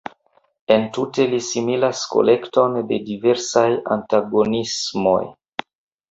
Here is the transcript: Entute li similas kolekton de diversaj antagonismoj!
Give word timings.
Entute 0.75 1.25
li 1.33 1.41
similas 1.47 1.99
kolekton 2.13 2.77
de 2.91 2.97
diversaj 3.09 3.63
antagonismoj! 3.97 5.21